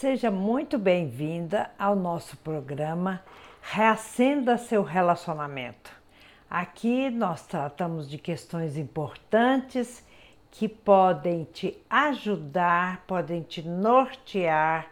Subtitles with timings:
[0.00, 3.20] Seja muito bem-vinda ao nosso programa
[3.60, 5.90] Reacenda seu relacionamento.
[6.48, 10.06] Aqui nós tratamos de questões importantes
[10.52, 14.86] que podem te ajudar, podem te nortear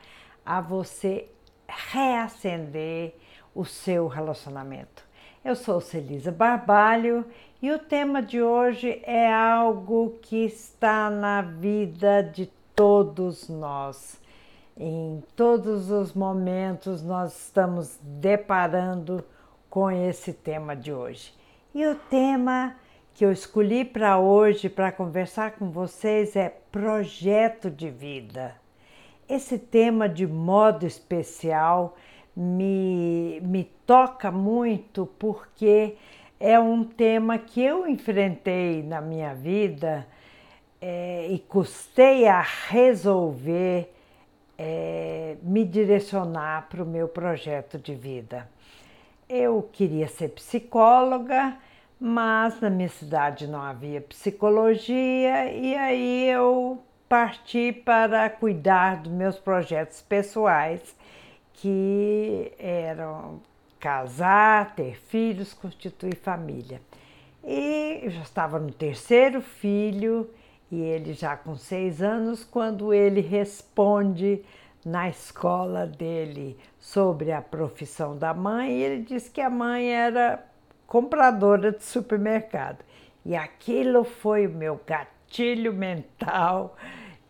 [0.44, 1.28] a você
[1.68, 3.14] reacender
[3.54, 5.04] o seu relacionamento.
[5.44, 7.24] Eu sou Celisa Barbalho
[7.62, 14.25] e o tema de hoje é algo que está na vida de todos nós.
[14.78, 19.24] Em todos os momentos nós estamos deparando
[19.70, 21.32] com esse tema de hoje.
[21.74, 22.76] E o tema
[23.14, 28.54] que eu escolhi para hoje para conversar com vocês é projeto de vida.
[29.26, 31.96] Esse tema de modo especial
[32.36, 35.96] me, me toca muito porque
[36.38, 40.06] é um tema que eu enfrentei na minha vida
[40.82, 43.95] é, e custei a resolver
[44.58, 48.48] é, me direcionar para o meu projeto de vida.
[49.28, 51.56] Eu queria ser psicóloga,
[52.00, 59.38] mas na minha cidade não havia psicologia e aí eu parti para cuidar dos meus
[59.38, 60.96] projetos pessoais,
[61.54, 63.40] que eram
[63.78, 66.80] casar, ter filhos, constituir família.
[67.44, 70.28] E eu já estava no terceiro filho
[70.70, 74.42] e ele já com seis anos, quando ele responde
[74.84, 80.44] na escola dele sobre a profissão da mãe, ele diz que a mãe era
[80.86, 82.84] compradora de supermercado.
[83.24, 86.76] E aquilo foi o meu gatilho mental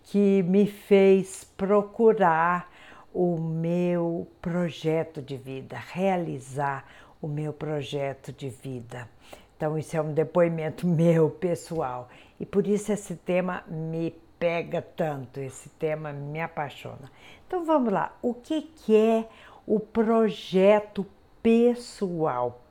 [0.02, 2.70] que me fez procurar
[3.12, 6.84] o meu projeto de vida, realizar
[7.20, 9.08] o meu projeto de vida.
[9.56, 12.10] Então, isso é um depoimento meu pessoal.
[12.38, 17.10] E por isso esse tema me pega tanto, esse tema me apaixona.
[17.46, 19.28] Então vamos lá, o que, que é
[19.66, 21.06] o projeto
[21.42, 22.62] pessoal,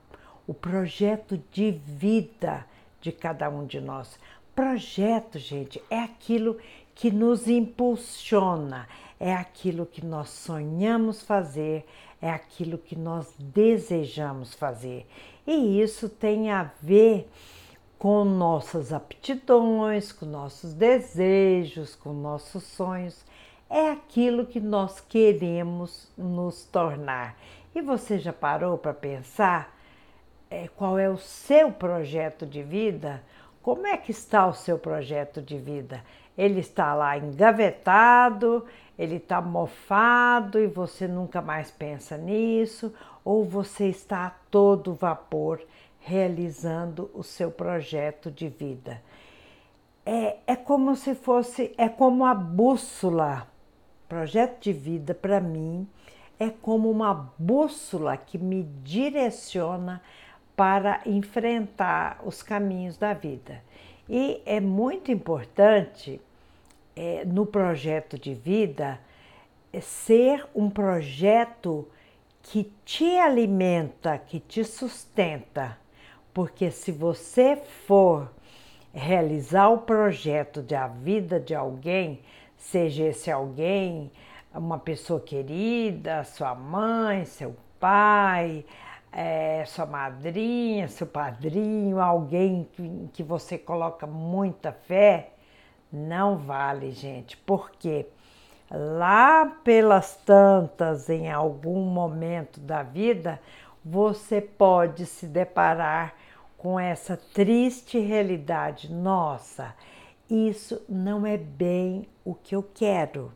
[0.47, 2.65] o projeto de vida
[3.01, 4.19] de cada um de nós?
[4.53, 6.57] Projeto, gente, é aquilo
[6.93, 8.87] que nos impulsiona,
[9.19, 11.85] é aquilo que nós sonhamos fazer,
[12.21, 15.05] é aquilo que nós desejamos fazer.
[15.45, 17.29] E isso tem a ver
[17.97, 23.23] com nossas aptidões, com nossos desejos, com nossos sonhos.
[23.69, 27.35] É aquilo que nós queremos nos tornar.
[27.73, 29.75] E você já parou para pensar
[30.49, 33.23] é, qual é o seu projeto de vida?
[33.61, 36.03] Como é que está o seu projeto de vida?
[36.37, 38.65] Ele está lá engavetado,
[38.97, 45.59] ele está mofado e você nunca mais pensa nisso, ou você está a todo vapor
[46.05, 49.01] realizando o seu projeto de vida.
[50.05, 53.47] É, é como se fosse, é como a bússola.
[54.07, 55.87] Projeto de vida para mim
[56.39, 59.99] é como uma bússola que me direciona
[60.55, 63.63] para enfrentar os caminhos da vida.
[64.07, 66.21] E é muito importante
[66.95, 68.99] é, no projeto de vida
[69.73, 71.87] é ser um projeto
[72.43, 75.83] que te alimenta, que te sustenta
[76.35, 77.55] porque se você
[77.87, 78.29] for
[78.93, 82.19] realizar o projeto de a vida de alguém,
[82.57, 84.11] seja esse alguém
[84.53, 88.65] uma pessoa querida, sua mãe, seu pai,
[89.13, 95.31] é, sua madrinha, seu padrinho, alguém que, que você coloca muita fé,
[95.89, 98.07] não vale, gente, porque
[98.69, 103.39] lá pelas tantas, em algum momento da vida,
[103.85, 106.13] você pode se deparar
[106.65, 108.91] com essa triste realidade.
[108.91, 109.75] Nossa,
[110.27, 113.31] isso não é bem o que eu quero,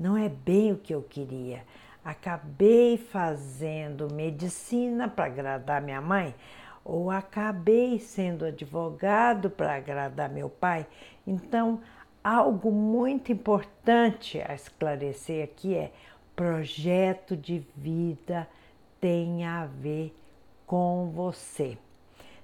[0.00, 1.64] não é bem o que eu queria.
[2.02, 6.34] Acabei fazendo medicina para agradar minha mãe,
[6.82, 10.86] ou acabei sendo advogado para agradar meu pai.
[11.26, 11.78] Então,
[12.24, 15.92] algo muito importante a esclarecer aqui é:
[16.34, 18.48] projeto de vida
[18.98, 20.16] tem a ver
[20.66, 21.76] com você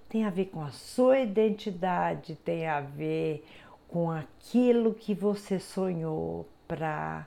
[0.08, 3.44] tem a ver com a sua identidade, tem a ver
[3.88, 7.26] com aquilo que você sonhou para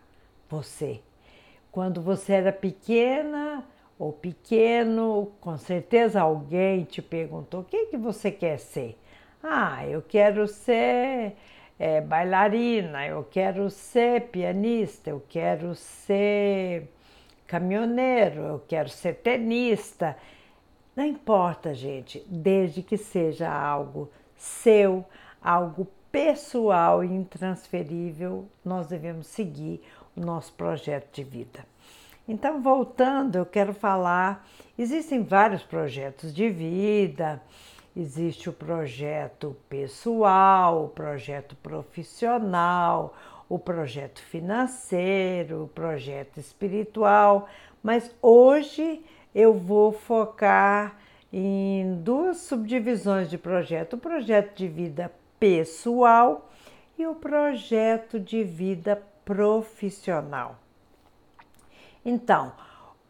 [0.49, 0.99] você.
[1.71, 3.63] Quando você era pequena
[3.97, 8.97] ou pequeno, com certeza alguém te perguntou: o que, que você quer ser?
[9.43, 11.35] Ah, eu quero ser
[11.79, 16.91] é, bailarina, eu quero ser pianista, eu quero ser
[17.47, 20.15] caminhoneiro, eu quero ser tenista.
[20.95, 25.05] Não importa, gente, desde que seja algo seu,
[25.41, 29.81] algo pessoal e intransferível, nós devemos seguir
[30.15, 31.65] o nosso projeto de vida.
[32.27, 34.45] Então, voltando, eu quero falar:
[34.77, 37.41] existem vários projetos de vida,
[37.95, 43.15] existe o projeto pessoal, o projeto profissional,
[43.47, 47.47] o projeto financeiro, o projeto espiritual,
[47.81, 50.97] mas hoje eu vou focar
[51.31, 56.49] em duas subdivisões de projeto: o projeto de vida pessoal
[56.97, 60.59] e o projeto de vida profissional.
[62.03, 62.51] Então,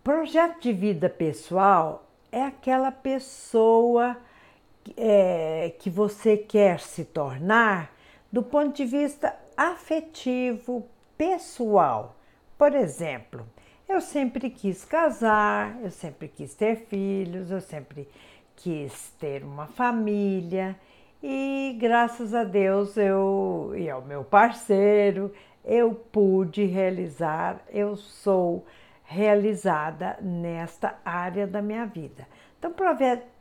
[0.03, 4.17] projeto de vida pessoal é aquela pessoa
[4.97, 7.93] é, que você quer se tornar
[8.31, 12.15] do ponto de vista afetivo, pessoal.
[12.57, 13.45] Por exemplo,
[13.91, 18.07] eu sempre quis casar, eu sempre quis ter filhos, eu sempre
[18.55, 20.79] quis ter uma família
[21.21, 25.33] e graças a Deus eu e ao meu parceiro
[25.65, 28.65] eu pude realizar, eu sou
[29.03, 32.25] realizada nesta área da minha vida.
[32.57, 32.73] Então,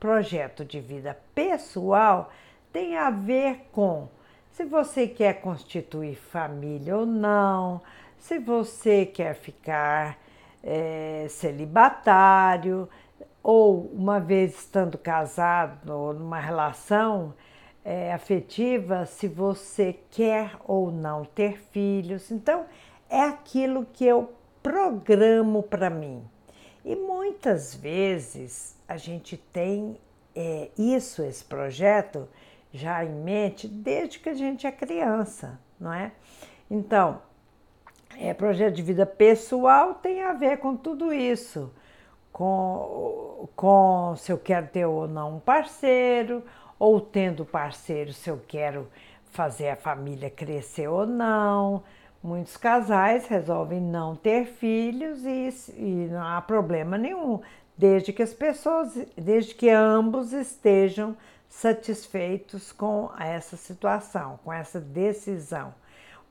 [0.01, 2.31] projeto de vida pessoal
[2.73, 4.09] tem a ver com
[4.51, 7.81] se você quer constituir família ou não,
[8.19, 10.19] se você quer ficar
[10.63, 12.89] é, celibatário,
[13.43, 17.35] ou uma vez estando casado ou numa relação
[17.85, 22.31] é, afetiva, se você quer ou não ter filhos.
[22.31, 22.67] Então,
[23.09, 26.23] é aquilo que eu programo para mim.
[26.85, 29.97] E muitas vezes a gente tem
[30.35, 32.29] é, isso, esse projeto,
[32.73, 36.13] já em mente desde que a gente é criança, não é?
[36.71, 37.21] Então,
[38.21, 41.73] é, projeto de vida pessoal tem a ver com tudo isso,
[42.31, 46.45] com, com se eu quero ter ou não um parceiro,
[46.79, 48.87] ou tendo parceiro, se eu quero
[49.31, 51.83] fazer a família crescer ou não.
[52.23, 57.41] Muitos casais resolvem não ter filhos e, e não há problema nenhum,
[57.75, 61.17] desde que as pessoas, desde que ambos estejam
[61.49, 65.73] satisfeitos com essa situação, com essa decisão.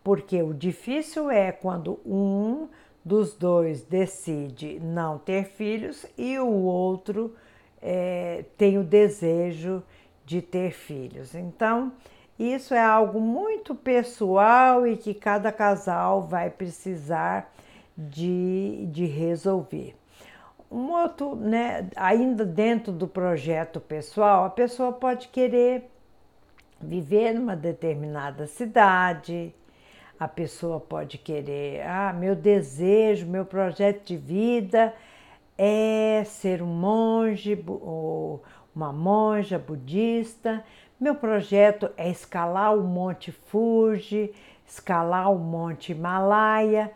[0.03, 2.67] Porque o difícil é quando um
[3.03, 7.35] dos dois decide não ter filhos e o outro
[7.81, 9.83] é, tem o desejo
[10.25, 11.33] de ter filhos.
[11.33, 11.91] Então,
[12.37, 17.53] isso é algo muito pessoal e que cada casal vai precisar
[17.97, 19.95] de, de resolver.
[20.71, 25.89] Um outro, né, ainda dentro do projeto pessoal, a pessoa pode querer
[26.79, 29.53] viver numa determinada cidade,
[30.19, 34.93] a pessoa pode querer, ah, meu desejo, meu projeto de vida
[35.57, 38.43] é ser um monge ou
[38.75, 40.63] uma monja budista.
[40.99, 44.33] Meu projeto é escalar o Monte Fuji,
[44.67, 46.91] escalar o Monte Himalaia.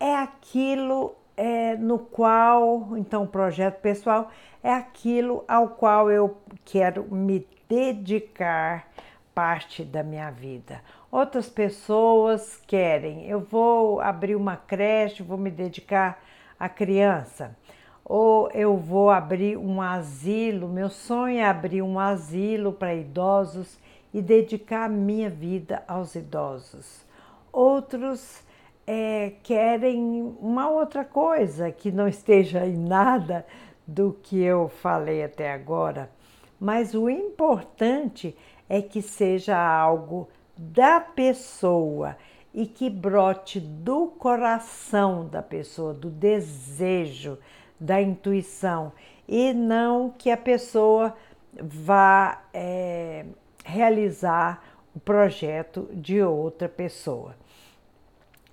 [0.00, 4.30] É aquilo é, no qual, então, o projeto pessoal
[4.62, 8.88] é aquilo ao qual eu quero me dedicar
[9.34, 10.80] parte da minha vida.
[11.12, 16.24] Outras pessoas querem, eu vou abrir uma creche, vou me dedicar
[16.58, 17.54] à criança,
[18.02, 20.66] ou eu vou abrir um asilo.
[20.66, 23.78] Meu sonho é abrir um asilo para idosos
[24.14, 27.04] e dedicar a minha vida aos idosos.
[27.52, 28.42] Outros
[28.86, 33.44] é, querem uma outra coisa que não esteja em nada
[33.86, 36.10] do que eu falei até agora,
[36.58, 38.34] mas o importante
[38.66, 40.26] é que seja algo
[40.62, 42.16] da pessoa
[42.54, 47.36] e que brote do coração da pessoa, do desejo,
[47.80, 48.92] da intuição,
[49.26, 51.16] e não que a pessoa
[51.60, 53.24] vá é,
[53.64, 54.62] realizar
[54.94, 57.34] o projeto de outra pessoa.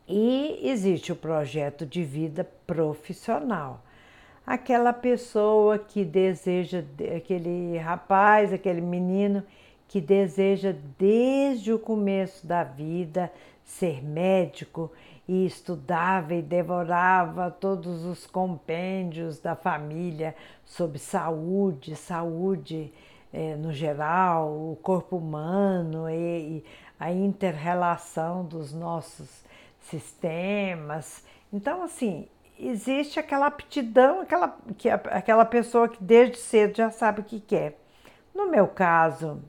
[0.07, 3.83] E existe o projeto de vida profissional.
[4.47, 6.83] Aquela pessoa que deseja,
[7.15, 9.43] aquele rapaz, aquele menino
[9.89, 13.31] que deseja desde o começo da vida
[13.65, 14.91] ser médico
[15.27, 22.93] e estudava e devorava todos os compêndios da família sobre saúde, saúde
[23.33, 26.13] eh, no geral, o corpo humano e,
[26.59, 26.65] e
[26.99, 29.43] a interrelação dos nossos
[29.79, 31.23] sistemas.
[31.51, 32.27] Então, assim,
[32.59, 37.79] existe aquela aptidão, aquela, que, aquela pessoa que desde cedo já sabe o que quer.
[38.35, 39.41] No meu caso,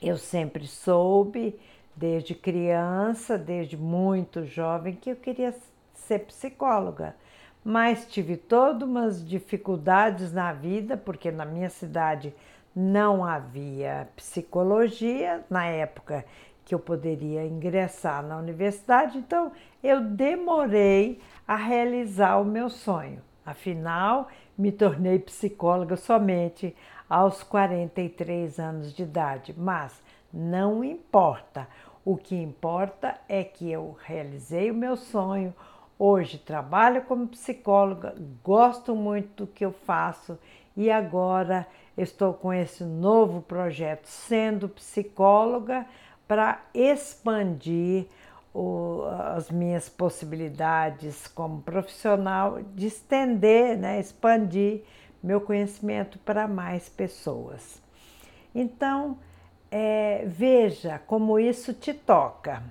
[0.00, 1.58] eu sempre soube,
[1.94, 5.54] desde criança, desde muito jovem, que eu queria
[5.92, 7.16] ser psicóloga.
[7.64, 12.32] Mas tive todas umas dificuldades na vida, porque na minha cidade
[12.74, 15.44] não havia psicologia.
[15.50, 16.24] Na época
[16.64, 19.50] que eu poderia ingressar na universidade, então
[19.82, 23.20] eu demorei a realizar o meu sonho.
[23.44, 26.76] Afinal, me tornei psicóloga somente
[27.08, 30.00] aos 43 anos de idade, mas
[30.32, 31.66] não importa.
[32.04, 35.54] O que importa é que eu realizei o meu sonho.
[35.98, 40.38] Hoje trabalho como psicóloga, gosto muito do que eu faço
[40.76, 45.84] e agora estou com esse novo projeto, sendo psicóloga,
[46.28, 48.06] para expandir
[48.54, 49.02] o,
[49.34, 54.82] as minhas possibilidades como profissional, de estender, né, expandir
[55.22, 57.80] meu conhecimento para mais pessoas.
[58.54, 59.18] Então,
[59.70, 62.62] é, veja como isso te toca.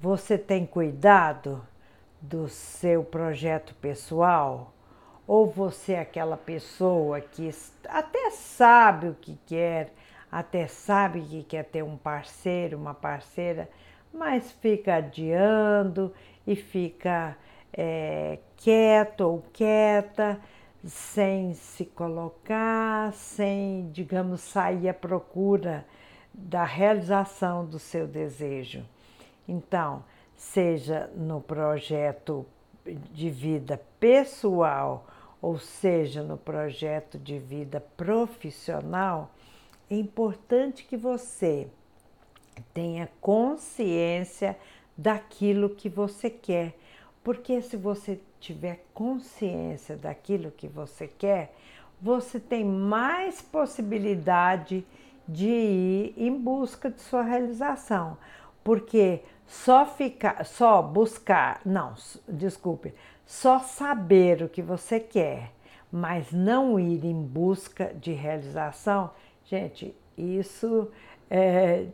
[0.00, 1.64] Você tem cuidado
[2.20, 4.72] do seu projeto pessoal?
[5.26, 7.50] Ou você é aquela pessoa que
[7.88, 9.92] até sabe o que quer,
[10.30, 13.68] até sabe que quer ter um parceiro, uma parceira,
[14.12, 16.12] mas fica adiando
[16.46, 17.36] e fica
[17.72, 20.40] é, quieto ou quieta,
[20.84, 25.86] sem se colocar, sem, digamos, sair à procura
[26.34, 28.84] da realização do seu desejo.
[29.46, 32.44] Então, seja no projeto
[32.84, 35.06] de vida pessoal,
[35.40, 39.30] ou seja, no projeto de vida profissional,
[39.90, 41.68] é importante que você
[42.72, 44.56] tenha consciência
[44.96, 46.76] daquilo que você quer.
[47.22, 51.54] Porque se você tiver consciência daquilo que você quer,
[52.00, 54.84] você tem mais possibilidade
[55.28, 58.18] de ir em busca de sua realização.
[58.64, 61.94] Porque só ficar, só buscar, não,
[62.28, 62.92] desculpe,
[63.24, 65.52] só saber o que você quer,
[65.90, 69.10] mas não ir em busca de realização,
[69.44, 70.90] gente, isso
[71.30, 71.86] é,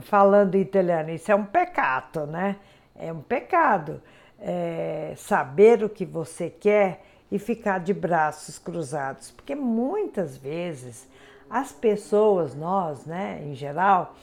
[0.00, 2.56] falando italiano, isso é um pecado, né?
[2.98, 4.02] É um pecado
[4.40, 11.06] é, saber o que você quer e ficar de braços cruzados, porque muitas vezes
[11.48, 14.14] as pessoas, nós, né, em geral,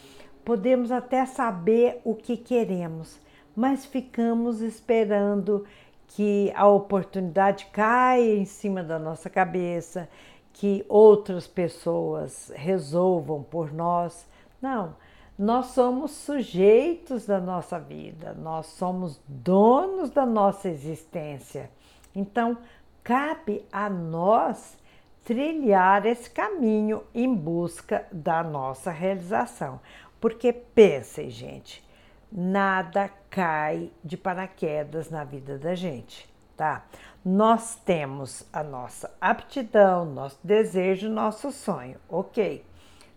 [0.43, 3.19] podemos até saber o que queremos,
[3.55, 5.65] mas ficamos esperando
[6.07, 10.07] que a oportunidade caia em cima da nossa cabeça,
[10.53, 14.25] que outras pessoas resolvam por nós.
[14.61, 14.95] Não,
[15.37, 21.69] nós somos sujeitos da nossa vida, nós somos donos da nossa existência.
[22.15, 22.57] Então,
[23.03, 24.77] cabe a nós
[25.25, 29.81] trilhar esse caminho em busca da nossa realização.
[30.21, 31.83] Porque pensem, gente,
[32.31, 36.85] nada cai de paraquedas na vida da gente, tá?
[37.23, 42.63] Nós temos a nossa aptidão, nosso desejo, nosso sonho, ok?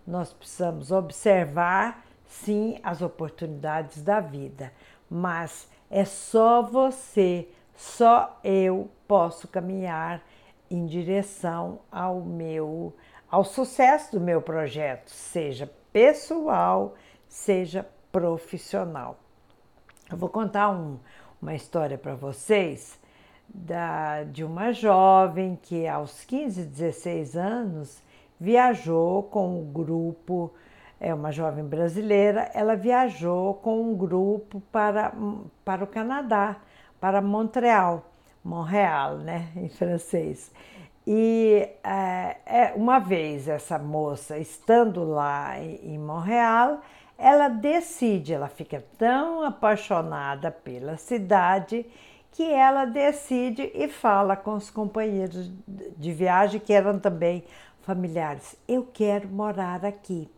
[0.06, 4.72] Nós precisamos observar, sim, as oportunidades da vida,
[5.10, 10.22] mas é só você, só eu posso caminhar
[10.70, 12.94] em direção ao meu
[13.30, 16.94] ao sucesso do meu projeto, seja pessoal,
[17.28, 19.18] seja profissional.
[20.10, 20.98] Eu vou contar um,
[21.40, 22.98] uma história para vocês
[23.46, 28.02] da, de uma jovem que aos 15, 16 anos
[28.40, 30.52] viajou com um grupo,
[31.00, 35.12] é uma jovem brasileira, ela viajou com um grupo para,
[35.64, 36.56] para o Canadá,
[37.00, 38.10] para Montreal.
[38.44, 40.52] Montreal, né, em francês.
[41.06, 46.80] E é, é, uma vez essa moça estando lá em Montreal,
[47.16, 51.86] ela decide, ela fica tão apaixonada pela cidade
[52.30, 57.42] que ela decide e fala com os companheiros de viagem que eram também
[57.80, 60.30] familiares: Eu quero morar aqui.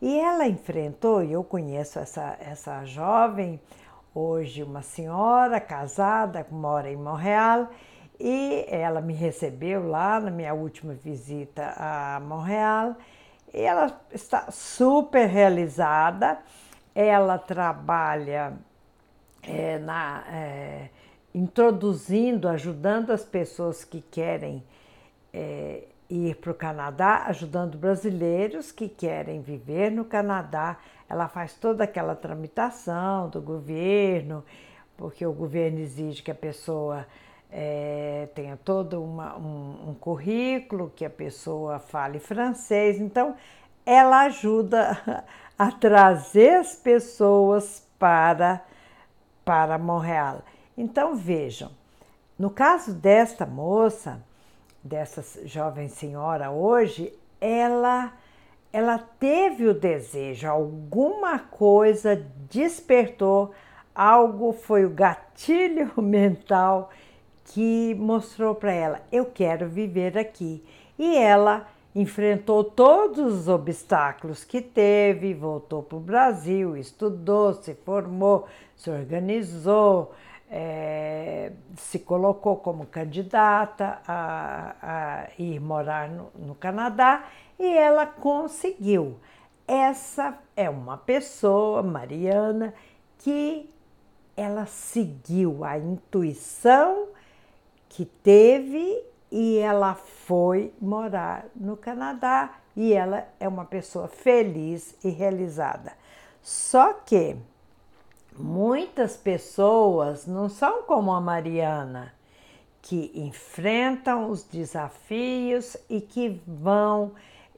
[0.00, 3.60] E ela enfrentou, e eu conheço essa, essa jovem,
[4.14, 7.68] hoje uma senhora casada, mora em Montreal,
[8.20, 12.96] e ela me recebeu lá na minha última visita a Montreal.
[13.52, 16.38] E ela está super realizada.
[16.94, 18.54] Ela trabalha
[19.42, 20.88] é, na, é,
[21.34, 24.64] introduzindo, ajudando as pessoas que querem
[25.32, 31.84] é, ir para o Canadá, ajudando brasileiros que querem viver no Canadá ela faz toda
[31.84, 34.44] aquela tramitação do governo,
[34.96, 37.06] porque o governo exige que a pessoa
[37.50, 43.00] é, tenha todo uma, um, um currículo, que a pessoa fale francês.
[43.00, 43.36] Então,
[43.84, 44.98] ela ajuda
[45.56, 48.64] a trazer as pessoas para,
[49.44, 50.42] para Montreal.
[50.76, 51.70] Então, vejam,
[52.36, 54.22] no caso desta moça,
[54.86, 58.12] dessa jovem senhora hoje, ela
[58.72, 63.52] ela teve o desejo, alguma coisa despertou,
[63.94, 66.90] algo foi o gatilho mental
[67.46, 70.62] que mostrou para ela: eu quero viver aqui.
[70.98, 78.46] E ela enfrentou todos os obstáculos que teve, voltou para o Brasil, estudou, se formou,
[78.76, 80.12] se organizou,
[80.50, 87.24] é, se colocou como candidata a, a ir morar no, no Canadá
[87.58, 89.16] e ela conseguiu.
[89.66, 92.72] Essa é uma pessoa, Mariana,
[93.18, 93.68] que
[94.36, 97.08] ela seguiu a intuição
[97.88, 105.08] que teve e ela foi morar no Canadá e ela é uma pessoa feliz e
[105.08, 105.92] realizada.
[106.42, 107.36] Só que
[108.38, 112.14] muitas pessoas não são como a Mariana,
[112.82, 117.12] que enfrentam os desafios e que vão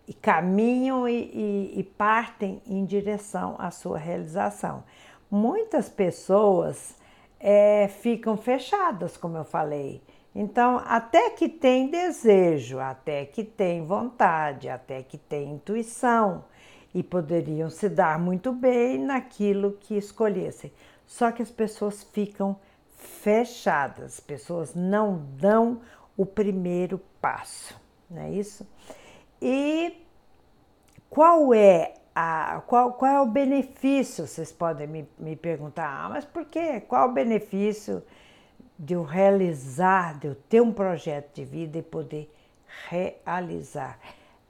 [0.07, 4.83] e caminham e, e, e partem em direção à sua realização.
[5.31, 6.97] Muitas pessoas
[7.39, 10.03] é, ficam fechadas, como eu falei.
[10.35, 16.45] Então, até que tem desejo, até que tem vontade, até que tem intuição
[16.95, 20.73] e poderiam se dar muito bem naquilo que escolhessem.
[21.07, 22.57] Só que as pessoas ficam
[22.97, 25.81] fechadas, as pessoas não dão
[26.17, 27.75] o primeiro passo,
[28.11, 28.67] não é isso?
[29.41, 30.05] E
[31.09, 34.27] qual é a, qual, qual é o benefício?
[34.27, 36.81] Vocês podem me, me perguntar, ah, mas por quê?
[36.81, 38.03] Qual o benefício
[38.77, 42.33] de eu realizar, de eu ter um projeto de vida e poder
[42.89, 43.99] realizar?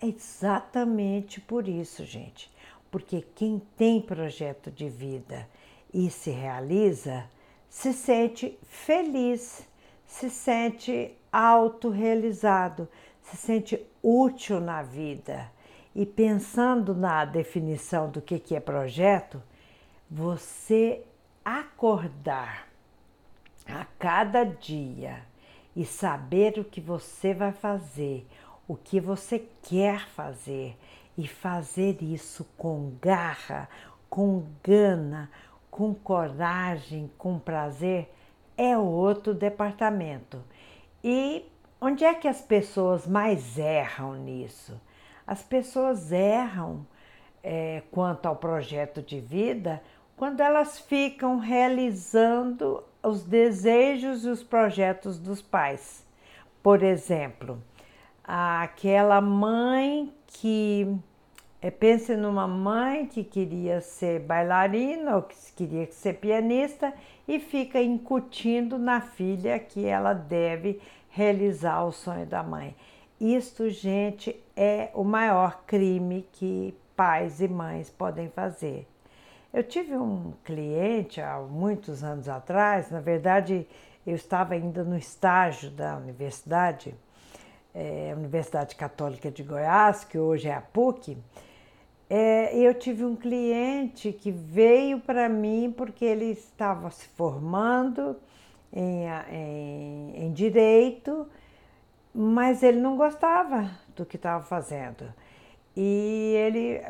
[0.00, 2.50] É exatamente por isso, gente.
[2.90, 5.48] Porque quem tem projeto de vida
[5.92, 7.24] e se realiza,
[7.68, 9.66] se sente feliz,
[10.06, 12.88] se sente autorrealizado,
[13.22, 15.50] se sente útil na vida.
[15.94, 19.42] E pensando na definição do que é projeto,
[20.08, 21.02] você
[21.44, 22.68] acordar
[23.66, 25.22] a cada dia
[25.74, 28.26] e saber o que você vai fazer,
[28.68, 30.76] o que você quer fazer
[31.16, 33.68] e fazer isso com garra,
[34.08, 35.30] com gana,
[35.70, 38.12] com coragem, com prazer,
[38.56, 40.44] é outro departamento.
[41.02, 41.44] E
[41.80, 44.78] onde é que as pessoas mais erram nisso?
[45.26, 46.86] As pessoas erram
[47.42, 49.82] é, quanto ao projeto de vida
[50.18, 56.04] quando elas ficam realizando os desejos e os projetos dos pais.
[56.60, 57.62] Por exemplo,
[58.30, 60.86] aquela mãe que
[61.62, 66.92] é, pense numa mãe que queria ser bailarina ou que queria ser pianista
[67.26, 72.76] e fica incutindo na filha que ela deve realizar o sonho da mãe.
[73.18, 78.86] Isto, gente, é o maior crime que pais e mães podem fazer.
[79.54, 83.66] Eu tive um cliente há muitos anos atrás, na verdade,
[84.06, 86.94] eu estava ainda no estágio da universidade,
[87.78, 91.16] é, Universidade Católica de Goiás, que hoje é a PUC,
[92.10, 98.16] é, eu tive um cliente que veio para mim porque ele estava se formando
[98.72, 101.28] em, em, em direito,
[102.12, 105.04] mas ele não gostava do que estava fazendo.
[105.76, 106.80] E ele,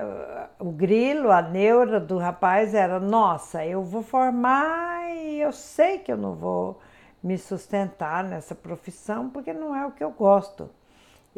[0.58, 6.10] o grilo, a neura do rapaz era: nossa, eu vou formar e eu sei que
[6.10, 6.80] eu não vou
[7.22, 10.70] me sustentar nessa profissão porque não é o que eu gosto.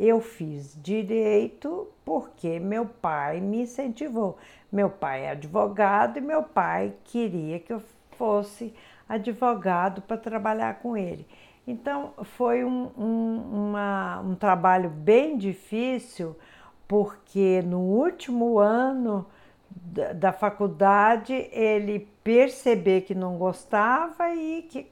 [0.02, 4.38] Eu fiz direito porque meu pai me incentivou.
[4.72, 7.82] Meu pai é advogado e meu pai queria que eu
[8.12, 8.72] fosse
[9.06, 11.26] advogado para trabalhar com ele.
[11.66, 16.34] Então foi um, um, uma, um trabalho bem difícil,
[16.88, 19.26] porque no último ano
[19.70, 24.90] da, da faculdade ele percebeu que não gostava e que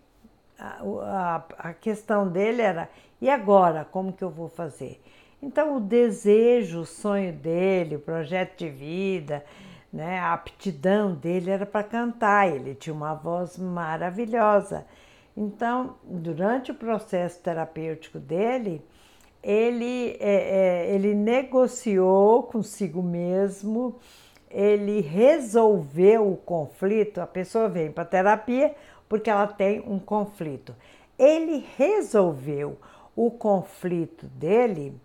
[0.58, 5.00] a, a, a questão dele era e agora, como que eu vou fazer?
[5.42, 9.44] Então, o desejo, o sonho dele, o projeto de vida,
[9.92, 14.86] né, a aptidão dele era para cantar, ele tinha uma voz maravilhosa.
[15.36, 18.82] Então, durante o processo terapêutico dele,
[19.42, 23.96] ele, é, é, ele negociou consigo mesmo,
[24.50, 27.20] ele resolveu o conflito.
[27.20, 28.74] A pessoa vem para terapia
[29.08, 30.74] porque ela tem um conflito.
[31.18, 32.76] Ele resolveu
[33.18, 34.96] o conflito dele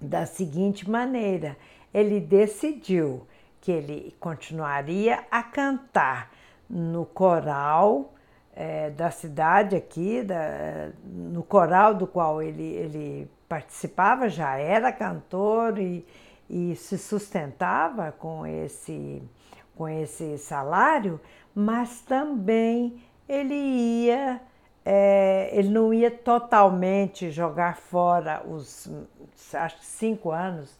[0.00, 1.56] da seguinte maneira:
[1.92, 3.26] ele decidiu
[3.60, 6.30] que ele continuaria a cantar
[6.70, 8.14] no coral
[8.54, 15.76] é, da cidade aqui, da, no coral do qual ele, ele participava, já era cantor
[15.80, 16.06] e,
[16.48, 19.20] e se sustentava com esse,
[19.74, 21.20] com esse salário,
[21.52, 24.40] mas também ele ia,
[24.84, 28.88] é, ele não ia totalmente jogar fora os
[29.54, 30.76] acho que cinco anos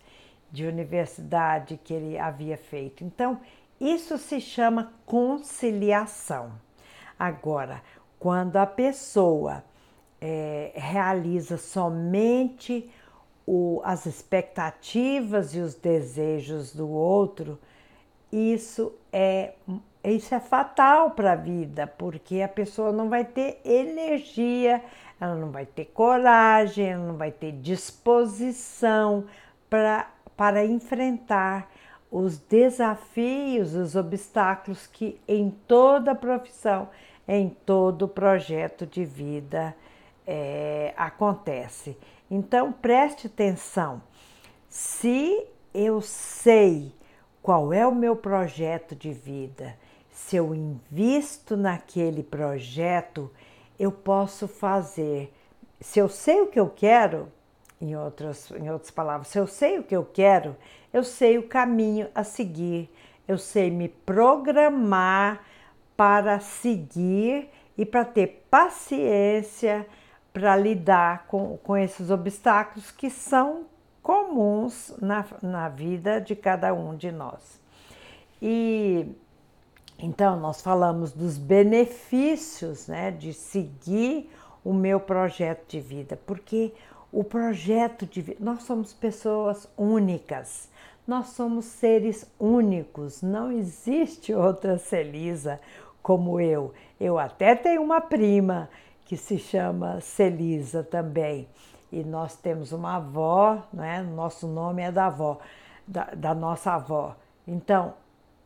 [0.50, 3.02] de universidade que ele havia feito.
[3.02, 3.40] Então,
[3.80, 6.52] isso se chama conciliação.
[7.18, 7.82] Agora,
[8.18, 9.64] quando a pessoa
[10.20, 12.90] é, realiza somente
[13.46, 17.58] o, as expectativas e os desejos do outro,
[18.30, 19.54] isso é,
[20.12, 24.82] isso é fatal para a vida, porque a pessoa não vai ter energia,
[25.20, 29.24] ela não vai ter coragem, ela não vai ter disposição
[29.70, 31.70] pra, para enfrentar
[32.10, 36.88] os desafios, os obstáculos que em toda profissão,
[37.26, 39.74] em todo projeto de vida
[40.26, 41.96] é, acontece.
[42.30, 44.02] Então preste atenção.
[44.68, 46.92] Se eu sei
[47.42, 49.76] qual é o meu projeto de vida,
[50.14, 53.28] se eu invisto naquele projeto,
[53.76, 55.34] eu posso fazer.
[55.80, 57.26] Se eu sei o que eu quero,
[57.80, 60.56] em outras, em outras palavras, se eu sei o que eu quero,
[60.92, 62.88] eu sei o caminho a seguir,
[63.26, 65.44] eu sei me programar
[65.96, 69.84] para seguir e para ter paciência
[70.32, 73.64] para lidar com, com esses obstáculos que são
[74.00, 77.60] comuns na, na vida de cada um de nós.
[78.40, 79.08] E
[79.98, 84.30] então nós falamos dos benefícios né, de seguir
[84.64, 86.72] o meu projeto de vida, porque
[87.12, 90.68] o projeto de vida, nós somos pessoas únicas,
[91.06, 95.60] nós somos seres únicos, não existe outra Celisa
[96.02, 96.72] como eu.
[96.98, 98.68] Eu até tenho uma prima
[99.04, 101.48] que se chama Celisa também.
[101.92, 104.02] E nós temos uma avó, né?
[104.02, 105.38] nosso nome é da avó,
[105.86, 107.14] da, da nossa avó.
[107.46, 107.94] Então,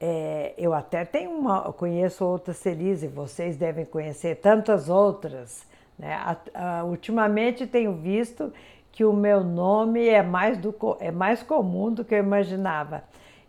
[0.01, 5.67] é, eu até tenho uma, conheço outra Celisa e vocês devem conhecer tantas outras.
[5.99, 6.13] Né?
[6.15, 8.53] A, a, ultimamente tenho visto
[8.93, 13.03] que o meu nome é mais, do, é mais comum do que eu imaginava.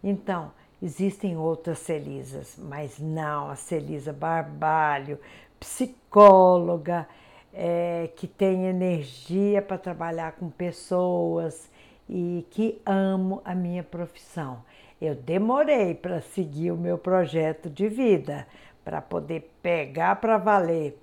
[0.03, 5.19] Então, existem outras Celisas, mas não a Celisa Barbalho,
[5.59, 7.07] psicóloga,
[7.53, 11.69] é, que tem energia para trabalhar com pessoas
[12.07, 14.63] e que amo a minha profissão.
[15.01, 18.45] Eu demorei para seguir o meu projeto de vida,
[18.83, 21.01] para poder pegar para valer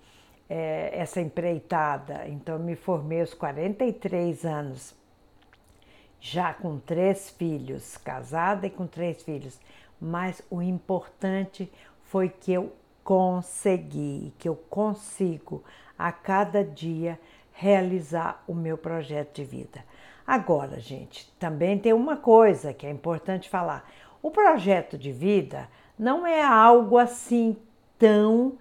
[0.49, 2.29] é, essa empreitada.
[2.29, 4.95] Então, me formei aos 43 anos,
[6.21, 9.59] já com três filhos, casada e com três filhos.
[10.01, 11.73] Mas o importante
[12.05, 15.65] foi que eu consegui, que eu consigo
[15.99, 17.19] a cada dia
[17.53, 19.83] realizar o meu projeto de vida.
[20.27, 23.89] Agora, gente, também tem uma coisa que é importante falar:
[24.23, 27.57] o projeto de vida não é algo assim
[27.99, 28.59] tão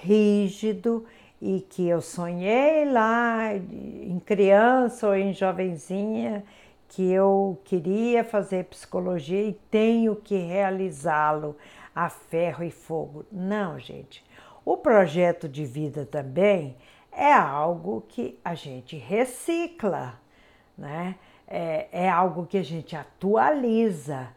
[0.00, 1.04] rígido
[1.40, 6.44] e que eu sonhei lá em criança ou em jovenzinha
[6.88, 11.56] que eu queria fazer psicologia e tenho que realizá-lo
[11.94, 13.26] a ferro e fogo.
[13.30, 14.24] Não, gente.
[14.64, 16.76] O projeto de vida também
[17.12, 20.18] é algo que a gente recicla,
[20.78, 21.16] né?
[21.46, 24.28] É, é algo que a gente atualiza.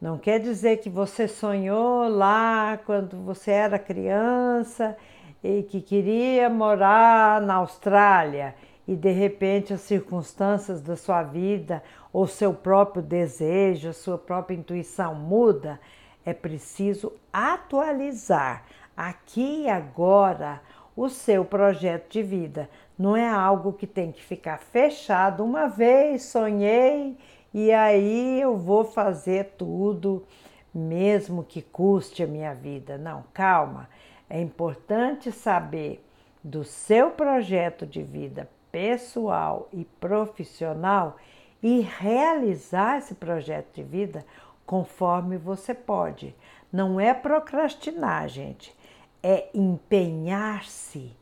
[0.00, 4.96] Não quer dizer que você sonhou lá quando você era criança
[5.42, 8.54] e que queria morar na Austrália
[8.86, 11.82] e de repente as circunstâncias da sua vida
[12.12, 15.80] ou seu próprio desejo, a sua própria intuição muda
[16.24, 18.64] é preciso atualizar
[18.96, 20.60] aqui e agora
[20.96, 22.68] o seu projeto de vida.
[22.98, 25.44] Não é algo que tem que ficar fechado.
[25.44, 27.16] Uma vez sonhei
[27.54, 30.26] e aí eu vou fazer tudo,
[30.74, 32.98] mesmo que custe a minha vida.
[32.98, 33.88] Não, calma.
[34.28, 36.04] É importante saber
[36.42, 41.16] do seu projeto de vida pessoal e profissional
[41.62, 44.24] e realizar esse projeto de vida
[44.66, 46.34] conforme você pode.
[46.72, 48.76] Não é procrastinar, gente,
[49.22, 51.16] é empenhar-se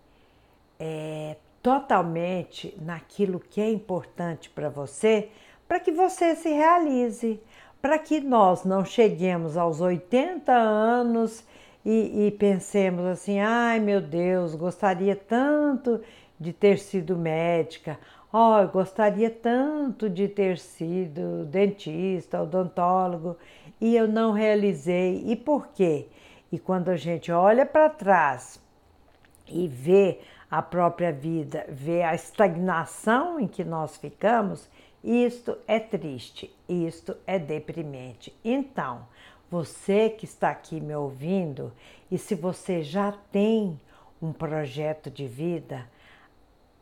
[0.79, 1.37] é,
[1.67, 5.31] totalmente naquilo que é importante para você,
[5.67, 7.41] para que você se realize,
[7.83, 11.45] para que nós não cheguemos aos 80 anos
[11.85, 16.01] e, e pensemos assim: ai meu Deus, gostaria tanto
[16.39, 17.99] de ter sido médica,
[18.33, 23.37] Oh, eu gostaria tanto de ter sido dentista, odontólogo
[23.81, 25.23] e eu não realizei.
[25.27, 26.07] E por quê?
[26.53, 28.61] E quando a gente olha para trás
[29.49, 34.69] e ver a própria vida, ver a estagnação em que nós ficamos,
[35.03, 38.35] isto é triste, isto é deprimente.
[38.45, 39.07] Então,
[39.51, 41.73] você que está aqui me ouvindo,
[42.11, 43.81] e se você já tem
[44.21, 45.87] um projeto de vida,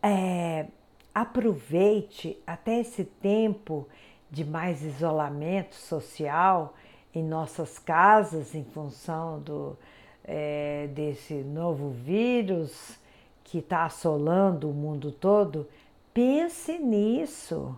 [0.02, 0.66] é,
[1.14, 3.88] aproveite até esse tempo
[4.30, 6.74] de mais isolamento social
[7.14, 9.78] em nossas casas em função do,
[10.24, 12.98] é, desse novo vírus
[13.44, 15.68] que está assolando o mundo todo,
[16.12, 17.76] pense nisso.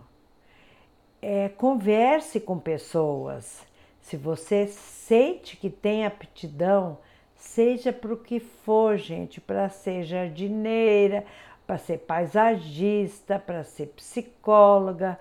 [1.21, 3.65] É, converse com pessoas.
[4.01, 6.97] Se você sente que tem aptidão,
[7.35, 11.25] seja para o que for, gente, para ser jardineira,
[11.65, 15.19] para ser paisagista, para ser psicóloga,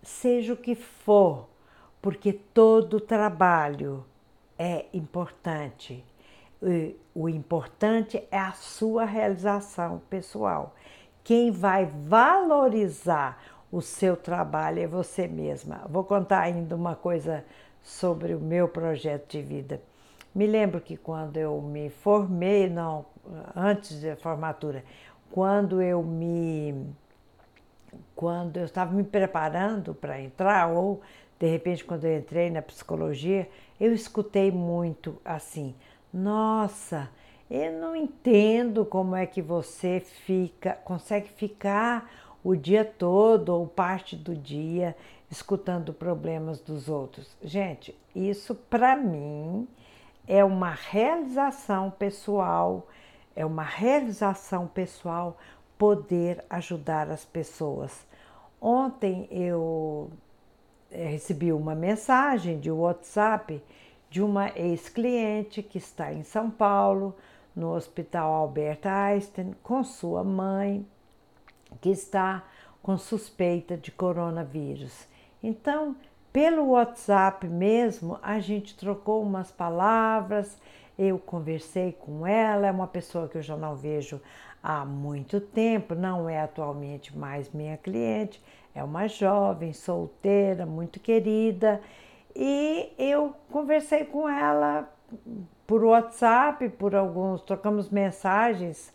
[0.00, 1.48] seja o que for,
[2.00, 4.04] porque todo trabalho
[4.56, 6.04] é importante.
[7.14, 10.74] O importante é a sua realização pessoal.
[11.22, 15.82] Quem vai valorizar o seu trabalho é você mesma.
[15.88, 17.44] Vou contar ainda uma coisa
[17.82, 19.80] sobre o meu projeto de vida.
[20.34, 23.04] Me lembro que quando eu me formei, não,
[23.54, 24.84] antes da formatura,
[25.30, 26.86] quando eu me
[28.14, 31.00] quando eu estava me preparando para entrar ou
[31.38, 33.48] de repente quando eu entrei na psicologia,
[33.80, 35.74] eu escutei muito assim:
[36.12, 37.10] "Nossa,
[37.50, 42.10] eu não entendo como é que você fica, consegue ficar
[42.44, 44.96] o dia todo ou parte do dia
[45.30, 47.36] escutando problemas dos outros".
[47.42, 49.66] Gente, isso para mim
[50.26, 52.86] é uma realização pessoal
[53.38, 55.36] é uma realização pessoal
[55.78, 58.04] poder ajudar as pessoas.
[58.60, 60.10] Ontem eu
[60.90, 63.62] eh, recebi uma mensagem de WhatsApp
[64.10, 67.14] de uma ex-cliente que está em São Paulo,
[67.54, 70.86] no Hospital Albert Einstein, com sua mãe,
[71.80, 72.44] que está
[72.82, 75.06] com suspeita de coronavírus.
[75.42, 75.96] Então,
[76.32, 80.56] pelo WhatsApp mesmo, a gente trocou umas palavras,
[80.98, 84.20] eu conversei com ela, é uma pessoa que eu já não vejo
[84.62, 88.42] há muito tempo, não é atualmente mais minha cliente,
[88.74, 91.80] é uma jovem, solteira, muito querida,
[92.38, 94.88] e eu conversei com ela
[95.66, 98.94] por WhatsApp, por alguns, trocamos mensagens,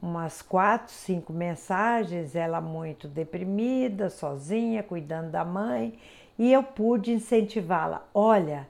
[0.00, 5.98] umas quatro, cinco mensagens, ela muito deprimida, sozinha, cuidando da mãe,
[6.38, 8.08] e eu pude incentivá-la.
[8.14, 8.66] Olha,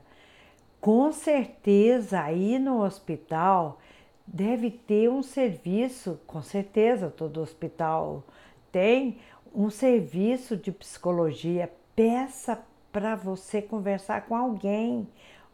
[0.81, 3.79] com certeza aí no hospital
[4.27, 8.25] deve ter um serviço, com certeza todo hospital
[8.73, 9.19] tem
[9.55, 11.73] um serviço de psicologia.
[11.95, 12.63] Peça
[12.99, 15.07] para você conversar com alguém.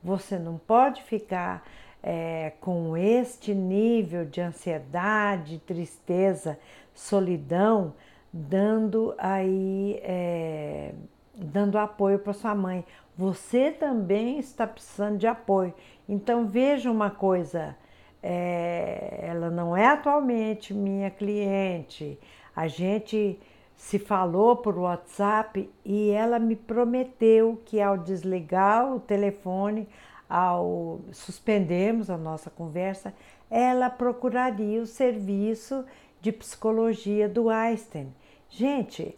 [0.03, 1.63] Você não pode ficar
[2.03, 6.59] é, com este nível de ansiedade, tristeza,
[6.95, 7.93] solidão,
[8.33, 10.95] dando aí é,
[11.35, 12.83] dando apoio para sua mãe
[13.17, 15.73] você também está precisando de apoio.
[16.09, 17.77] Então veja uma coisa,
[18.23, 22.19] é, ela não é atualmente minha cliente.
[22.57, 23.39] A gente
[23.77, 29.89] se falou por WhatsApp e ela me prometeu que ao desligar o telefone,
[30.29, 33.13] ao suspendermos a nossa conversa,
[33.51, 35.85] ela procuraria o serviço
[36.21, 38.15] de psicologia do Einstein.
[38.49, 39.15] Gente,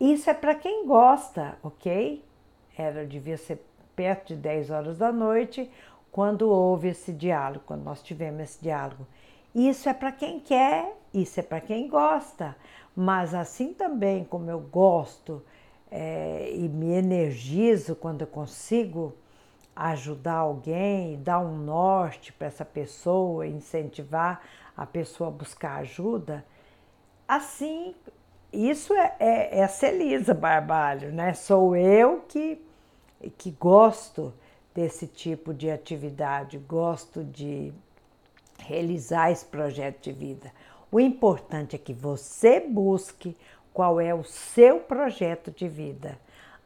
[0.00, 2.24] isso é para quem gosta, ok?
[2.76, 5.70] era devia ser perto de 10 horas da noite,
[6.10, 9.06] quando houve esse diálogo, quando nós tivemos esse diálogo.
[9.54, 12.56] Isso é para quem quer, isso é para quem gosta,
[12.94, 15.42] mas assim também como eu gosto
[15.90, 19.14] é, e me energizo quando eu consigo
[19.74, 24.42] ajudar alguém, dar um norte para essa pessoa, incentivar
[24.76, 26.44] a pessoa a buscar ajuda,
[27.26, 27.94] assim
[28.54, 31.34] isso é, é, é a Celisa Barbalho, né?
[31.34, 32.64] Sou eu que,
[33.36, 34.32] que gosto
[34.72, 37.72] desse tipo de atividade, gosto de
[38.58, 40.52] realizar esse projeto de vida.
[40.94, 43.36] O importante é que você busque
[43.72, 46.16] qual é o seu projeto de vida.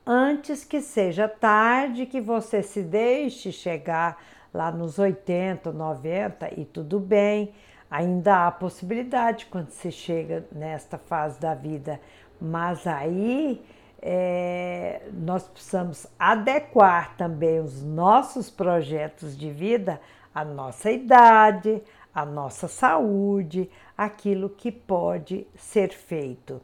[0.07, 7.01] Antes que seja tarde, que você se deixe chegar lá nos 80, 90 e tudo
[7.01, 7.55] bem,
[7.91, 11.99] Ainda há possibilidade quando se chega nesta fase da vida,
[12.38, 13.64] mas aí
[14.03, 19.99] é, nós precisamos adequar também os nossos projetos de vida
[20.35, 21.83] à nossa idade,
[22.14, 26.62] à nossa saúde, aquilo que pode ser feito.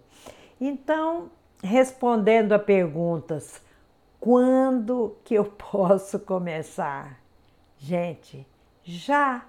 [0.60, 3.60] Então, respondendo a perguntas,
[4.20, 7.18] quando que eu posso começar?
[7.76, 8.46] Gente,
[8.84, 9.44] já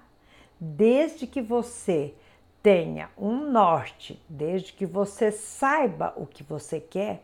[0.60, 2.12] desde que você
[2.60, 7.22] tenha um norte, desde que você saiba o que você quer,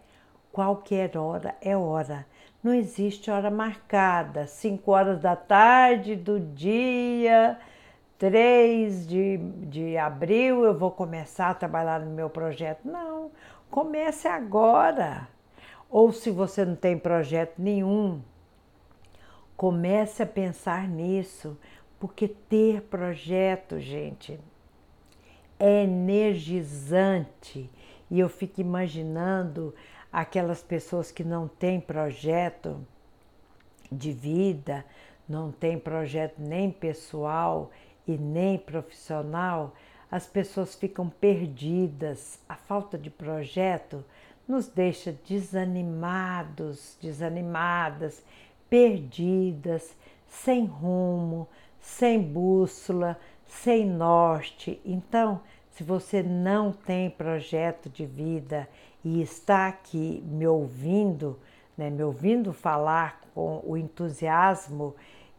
[0.52, 2.24] qualquer hora é hora.
[2.62, 7.58] Não existe hora marcada, 5 horas da tarde do dia
[8.22, 12.86] 3 de, de abril eu vou começar a trabalhar no meu projeto.
[12.86, 13.32] Não,
[13.68, 15.26] comece agora.
[15.90, 18.22] Ou se você não tem projeto nenhum,
[19.56, 21.58] comece a pensar nisso,
[21.98, 24.38] porque ter projeto, gente,
[25.58, 27.68] é energizante.
[28.08, 29.74] E eu fico imaginando
[30.12, 32.86] aquelas pessoas que não têm projeto
[33.90, 34.84] de vida,
[35.28, 37.72] não têm projeto nem pessoal
[38.06, 39.74] e nem profissional,
[40.10, 42.38] as pessoas ficam perdidas.
[42.48, 44.04] A falta de projeto
[44.46, 48.22] nos deixa desanimados, desanimadas,
[48.68, 51.48] perdidas, sem rumo,
[51.80, 54.80] sem bússola, sem norte.
[54.84, 58.68] Então, se você não tem projeto de vida
[59.04, 61.38] e está aqui me ouvindo,
[61.76, 64.94] né, me ouvindo falar com o entusiasmo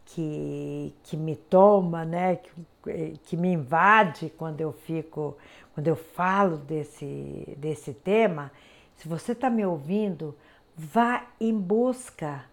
[0.06, 5.38] que, que me toma, né, que, que me invade quando eu fico,
[5.74, 8.52] quando eu falo desse, desse tema,
[8.96, 10.36] se você está me ouvindo,
[10.76, 12.46] vá em busca,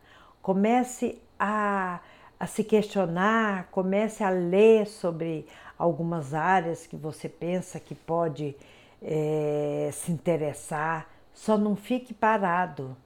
[0.43, 2.01] comece a,
[2.39, 5.47] a se questionar, comece a ler sobre
[5.79, 8.57] algumas áreas que você pensa que pode
[9.03, 12.97] é, se interessar, só não fique parado,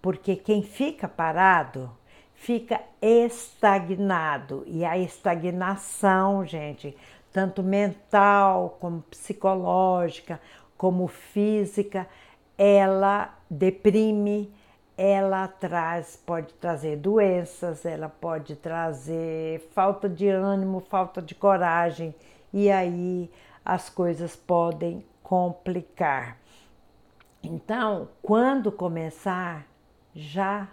[0.00, 1.90] porque quem fica parado
[2.40, 4.64] fica estagnado.
[4.66, 6.96] E a estagnação, gente,
[7.32, 10.40] tanto mental como psicológica,
[10.76, 12.06] como física,
[12.56, 14.52] ela deprime,
[14.96, 22.14] ela traz, pode trazer doenças, ela pode trazer falta de ânimo, falta de coragem,
[22.52, 23.30] e aí
[23.64, 26.36] as coisas podem complicar.
[27.42, 29.66] Então, quando começar,
[30.14, 30.68] já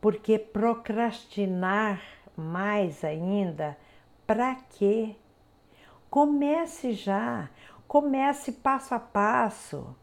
[0.00, 2.00] porque procrastinar
[2.36, 3.76] mais ainda,
[4.26, 5.14] para quê?
[6.08, 7.48] Comece já,
[7.86, 9.94] comece passo a passo,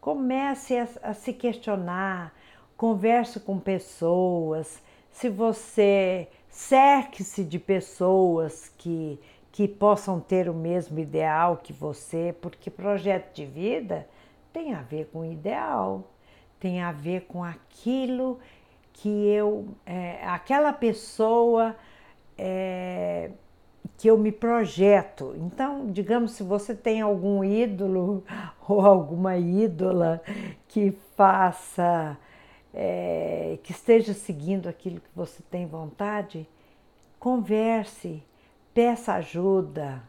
[0.00, 2.32] comece a, a se questionar,
[2.76, 4.82] converse com pessoas.
[5.10, 9.20] Se você cerque-se de pessoas que,
[9.50, 14.08] que possam ter o mesmo ideal que você, porque projeto de vida
[14.52, 16.04] tem a ver com ideal,
[16.60, 18.38] tem a ver com aquilo
[18.94, 21.76] que eu, é, aquela pessoa
[22.38, 23.30] é,
[23.98, 25.34] que eu me projeto.
[25.36, 28.24] Então, digamos, se você tem algum ídolo
[28.66, 30.22] ou alguma ídola
[30.68, 32.16] que faça,
[32.72, 36.48] é, que esteja seguindo aquilo que você tem vontade,
[37.18, 38.22] converse,
[38.72, 40.02] peça ajuda,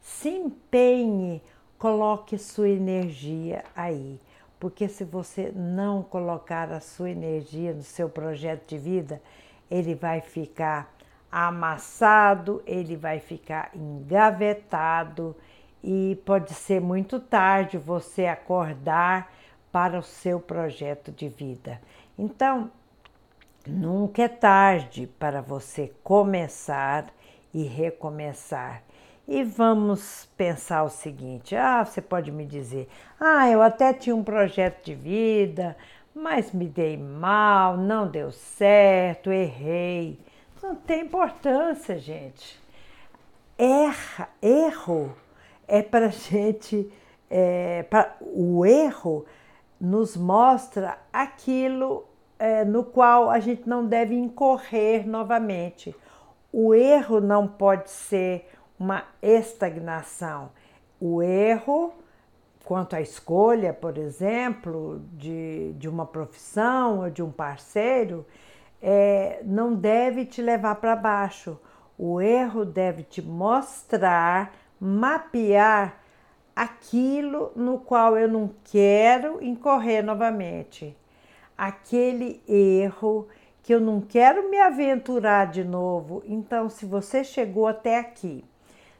[0.00, 1.42] se empenhe,
[1.76, 4.18] coloque sua energia aí.
[4.58, 9.22] Porque se você não colocar a sua energia no seu projeto de vida,
[9.70, 10.92] ele vai ficar
[11.30, 15.36] amassado, ele vai ficar engavetado
[15.82, 19.32] e pode ser muito tarde você acordar
[19.70, 21.80] para o seu projeto de vida.
[22.18, 22.70] Então,
[23.66, 27.06] nunca é tarde para você começar
[27.52, 28.82] e recomeçar.
[29.30, 32.88] E vamos pensar o seguinte: ah, você pode me dizer,
[33.20, 35.76] ah, eu até tinha um projeto de vida,
[36.14, 40.18] mas me dei mal, não deu certo, errei.
[40.62, 42.58] Não tem importância, gente.
[43.58, 45.14] Erra, erro
[45.66, 46.90] é para gente,
[47.28, 49.26] é, pra, o erro
[49.78, 52.06] nos mostra aquilo
[52.38, 55.94] é, no qual a gente não deve incorrer novamente.
[56.50, 60.50] O erro não pode ser uma estagnação.
[61.00, 61.92] O erro
[62.68, 68.26] quanto à escolha, por exemplo, de, de uma profissão ou de um parceiro,
[68.82, 71.58] é, não deve te levar para baixo.
[71.96, 75.98] O erro deve te mostrar, mapear
[76.54, 80.94] aquilo no qual eu não quero incorrer novamente.
[81.56, 83.28] Aquele erro
[83.62, 86.22] que eu não quero me aventurar de novo.
[86.26, 88.44] Então, se você chegou até aqui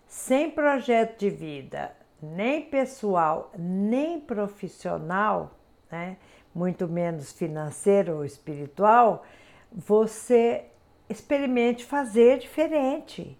[0.09, 5.53] sem projeto de vida, nem pessoal, nem profissional,
[5.91, 6.17] né,
[6.55, 9.23] muito menos financeiro ou espiritual,
[9.71, 10.65] você
[11.11, 13.39] experimente fazer diferente.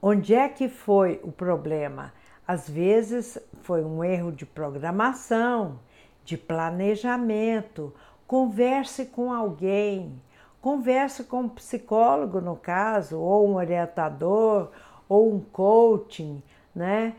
[0.00, 2.12] Onde é que foi o problema?
[2.46, 5.80] Às vezes foi um erro de programação,
[6.24, 7.92] de planejamento.
[8.24, 10.22] Converse com alguém,
[10.60, 14.70] converse com um psicólogo, no caso, ou um orientador,
[15.08, 16.42] ou um coaching,
[16.74, 17.14] né?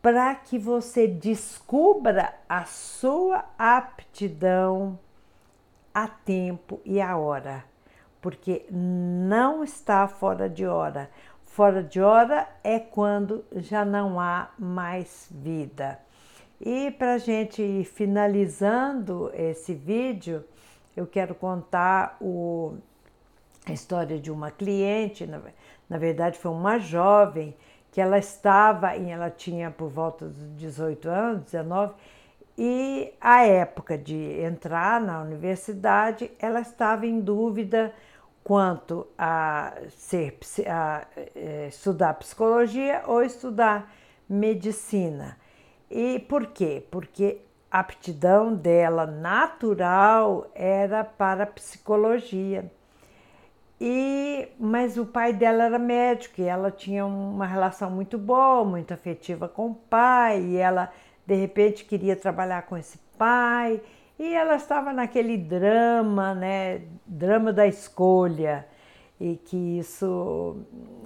[0.00, 4.98] para que você descubra a sua aptidão
[5.92, 7.64] a tempo e a hora,
[8.22, 11.10] porque não está fora de hora.
[11.44, 15.98] Fora de hora é quando já não há mais vida.
[16.60, 20.44] E para gente ir finalizando esse vídeo,
[20.96, 22.76] eu quero contar o,
[23.66, 25.26] a história de uma cliente,
[25.88, 27.56] na, verdade foi uma jovem,
[27.90, 31.94] que ela estava, e ela tinha por volta dos 18 anos, 19,
[32.56, 37.94] e a época de entrar na universidade, ela estava em dúvida
[38.42, 40.36] quanto a, ser,
[40.66, 43.92] a, é, estudar psicologia ou estudar
[44.28, 45.36] medicina.
[45.90, 46.84] E por quê?
[46.90, 52.70] Porque a aptidão dela natural era para psicologia.
[53.80, 58.92] E, mas o pai dela era médico e ela tinha uma relação muito boa, muito
[58.92, 60.92] afetiva com o pai, e ela
[61.24, 63.80] de repente queria trabalhar com esse pai,
[64.18, 68.66] e ela estava naquele drama, né, drama da escolha,
[69.20, 70.56] e que isso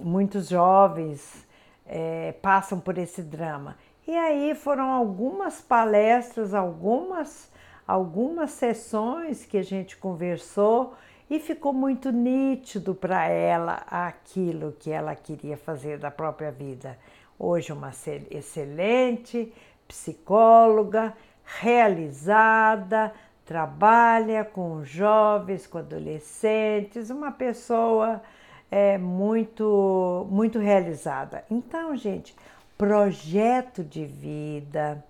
[0.01, 1.47] muitos jovens
[1.85, 3.75] é, passam por esse drama.
[4.07, 7.51] E aí foram algumas palestras, algumas
[7.85, 10.93] algumas sessões que a gente conversou
[11.33, 16.95] e ficou muito nítido para ela aquilo que ela queria fazer da própria vida.
[17.39, 17.89] Hoje uma
[18.29, 19.51] excelente
[19.87, 23.11] psicóloga, realizada,
[23.43, 28.21] trabalha com jovens, com adolescentes, uma pessoa
[28.69, 31.43] é, muito, muito realizada.
[31.49, 32.35] Então, gente,
[32.77, 35.03] projeto de vida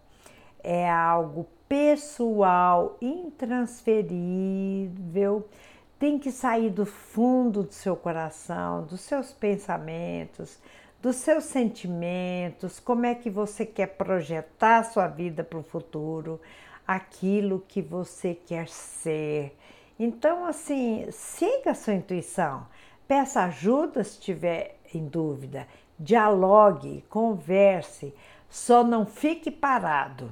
[0.63, 5.45] é algo pessoal, intransferível,
[6.03, 10.59] tem que sair do fundo do seu coração, dos seus pensamentos,
[11.01, 16.41] dos seus sentimentos, como é que você quer projetar a sua vida para o futuro,
[16.85, 19.57] aquilo que você quer ser.
[19.97, 22.67] Então, assim, siga a sua intuição,
[23.07, 25.65] peça ajuda se estiver em dúvida,
[25.97, 28.13] dialogue, converse,
[28.49, 30.29] só não fique parado.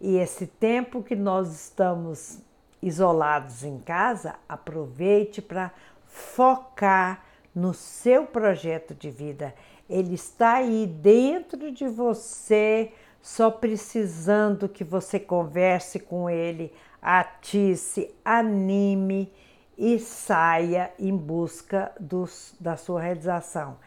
[0.00, 2.42] E esse tempo que nós estamos
[2.86, 5.72] isolados em casa, aproveite para
[6.06, 7.24] focar
[7.54, 9.54] no seu projeto de vida
[9.88, 19.32] ele está aí dentro de você, só precisando que você converse com ele, atice, anime
[19.76, 23.78] e saia em busca dos, da sua realização.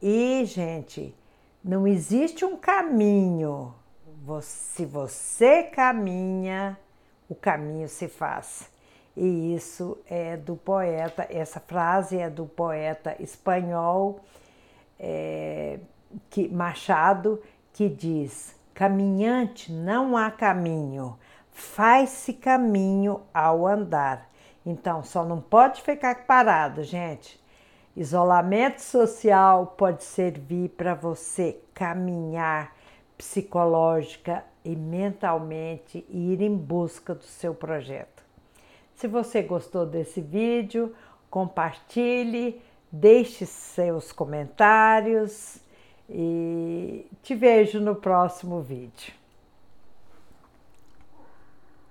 [0.00, 1.14] E, gente,
[1.62, 3.74] não existe um caminho.
[4.42, 6.78] Se você caminha,
[7.32, 8.70] o caminho se faz.
[9.16, 14.20] E isso é do poeta, essa frase é do poeta espanhol
[14.98, 15.78] é,
[16.28, 21.18] que, Machado, que diz: caminhante não há caminho,
[21.50, 24.30] faz-se caminho ao andar.
[24.64, 27.42] Então, só não pode ficar parado, gente.
[27.96, 32.74] Isolamento social pode servir para você caminhar
[33.18, 38.22] psicológica e mentalmente ir em busca do seu projeto.
[38.94, 40.94] Se você gostou desse vídeo,
[41.28, 42.60] compartilhe
[42.94, 45.56] Deixe seus comentários
[46.06, 49.14] e te vejo no próximo vídeo.